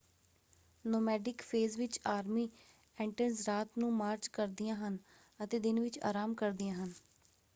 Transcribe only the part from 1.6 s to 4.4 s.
ਵਿੱਚ army ants ਰਾਤ ਨੂੰ ਮਾਰਚ